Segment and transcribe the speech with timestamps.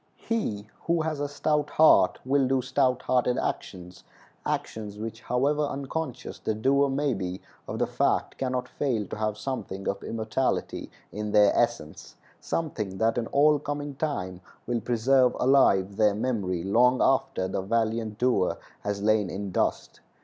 [0.27, 6.55] He who has a stout heart will do stout hearted actions—actions which, however unconscious the
[6.55, 11.33] doer may be of the fact, can not fail to have something of immortality in
[11.33, 17.61] their essence—something that in all coming time will preserve alive their memory long after the
[17.61, 19.99] valiant doer has lain in dust.